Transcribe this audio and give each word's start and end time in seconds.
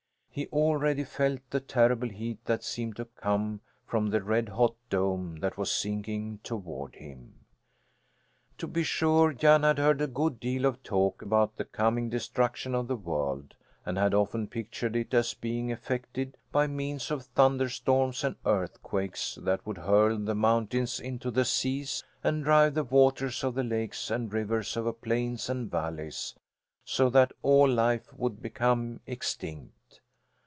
He 0.33 0.47
already 0.47 1.03
felt 1.03 1.41
the 1.49 1.59
terrible 1.59 2.07
heat 2.07 2.45
that 2.45 2.63
seemed 2.63 2.95
to 2.95 3.03
come 3.03 3.59
from 3.85 4.07
the 4.09 4.23
red 4.23 4.47
hot 4.47 4.75
dome 4.89 5.35
that 5.41 5.57
was 5.57 5.69
sinking 5.69 6.39
toward 6.41 6.95
him. 6.95 7.41
To 8.59 8.65
be 8.65 8.81
sure 8.81 9.33
Jan 9.33 9.63
had 9.63 9.77
heard 9.77 9.99
a 9.99 10.07
good 10.07 10.39
deal 10.39 10.65
of 10.65 10.81
talk 10.83 11.21
about 11.21 11.57
the 11.57 11.65
coming 11.65 12.07
destruction 12.07 12.73
of 12.73 12.87
the 12.87 12.95
world 12.95 13.55
and 13.85 13.97
had 13.97 14.13
often 14.13 14.47
pictured 14.47 14.95
it 14.95 15.13
as 15.13 15.33
being 15.33 15.69
effected 15.69 16.37
by 16.49 16.65
means 16.65 17.11
of 17.11 17.25
thunder 17.25 17.67
storms 17.67 18.23
and 18.23 18.37
earthquakes 18.45 19.37
that 19.41 19.67
would 19.67 19.79
hurl 19.79 20.17
the 20.17 20.33
mountains 20.33 20.97
into 21.01 21.29
the 21.29 21.43
seas 21.43 22.05
and 22.23 22.45
drive 22.45 22.73
the 22.73 22.85
waters 22.85 23.43
of 23.43 23.53
the 23.53 23.65
lakes 23.65 24.09
and 24.09 24.31
rivers 24.31 24.77
over 24.77 24.93
plains 24.93 25.49
and 25.49 25.69
valleys, 25.69 26.35
so 26.85 27.09
that 27.09 27.33
all 27.41 27.67
life 27.69 28.13
would 28.13 28.41
become 28.41 29.01
extinct. 29.05 29.71